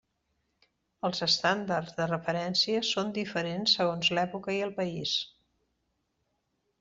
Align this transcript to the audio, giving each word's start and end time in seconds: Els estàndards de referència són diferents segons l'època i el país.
Els 1.09 1.19
estàndards 1.25 1.91
de 1.99 2.07
referència 2.11 2.81
són 2.91 3.11
diferents 3.17 3.75
segons 3.81 4.09
l'època 4.19 4.57
i 4.59 4.61
el 4.69 4.73
país. 4.81 5.13